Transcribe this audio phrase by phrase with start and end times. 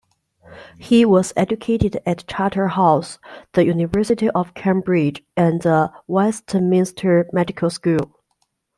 [0.79, 3.19] He was educated at Charterhouse,
[3.53, 8.11] the University of Cambridge and the Westminster Medical School.